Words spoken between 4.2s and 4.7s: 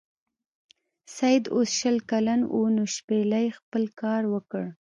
وکړ.